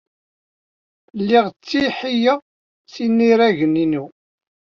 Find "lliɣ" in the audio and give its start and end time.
1.19-1.45